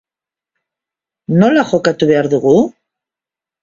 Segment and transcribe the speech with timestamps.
[1.43, 2.59] Nola jokatu behar dugu?